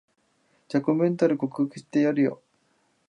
[0.67, 2.41] 雑魚メンタル克服してやるよ